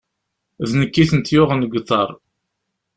[0.69, 2.09] D nekk i tent-yuɣen g uḍaṛ.